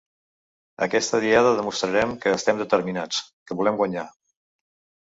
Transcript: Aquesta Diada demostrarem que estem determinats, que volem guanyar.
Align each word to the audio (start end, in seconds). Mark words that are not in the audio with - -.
Aquesta 0.85 1.19
Diada 1.25 1.51
demostrarem 1.59 2.17
que 2.25 2.35
estem 2.39 2.65
determinats, 2.65 3.25
que 3.49 3.61
volem 3.63 3.81
guanyar. 3.85 4.11